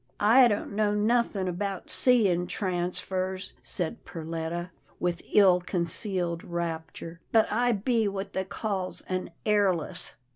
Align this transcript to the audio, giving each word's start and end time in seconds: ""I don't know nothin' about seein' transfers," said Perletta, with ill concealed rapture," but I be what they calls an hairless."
""I 0.39 0.47
don't 0.47 0.71
know 0.75 0.95
nothin' 0.95 1.47
about 1.47 1.91
seein' 1.91 2.47
transfers," 2.47 3.53
said 3.61 4.03
Perletta, 4.03 4.71
with 4.99 5.21
ill 5.31 5.61
concealed 5.61 6.43
rapture," 6.43 7.19
but 7.31 7.45
I 7.51 7.71
be 7.73 8.07
what 8.07 8.33
they 8.33 8.45
calls 8.45 9.01
an 9.07 9.29
hairless." 9.45 10.13